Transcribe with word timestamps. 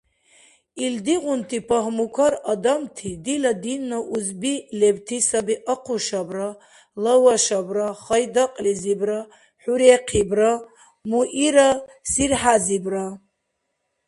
Илдигъунти 0.85 1.57
пагьмукар 1.69 2.33
адамти-дила 2.51 3.51
динна 3.63 3.97
узби 4.15 4.53
лебти 4.79 5.17
саби 5.27 5.55
Ахъушабра, 5.73 6.49
Лавашабра, 7.03 7.87
Хайдакьлизибра, 8.03 9.19
ХӀурехъибра, 9.61 10.51
Муира-СирхӀязибра… 11.09 13.05